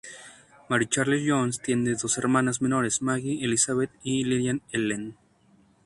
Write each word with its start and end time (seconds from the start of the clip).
Mary 0.67 0.87
Charles 0.87 1.21
Jones 1.23 1.59
tiene 1.61 1.91
dos 1.93 2.17
hermanas 2.17 2.59
menores, 2.59 3.03
Maggie 3.03 3.37
Elizabeth 3.45 3.91
y 4.01 4.23
Lillian 4.23 4.63
Ellen. 4.71 5.15